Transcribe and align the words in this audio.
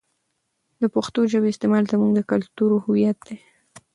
د 0.81 0.83
پښتو 0.95 1.19
ژبې 1.31 1.49
استعمال 1.51 1.83
زموږ 1.91 2.11
د 2.15 2.19
کلتور 2.31 2.69
هویت 2.85 3.17
دی. 3.27 3.37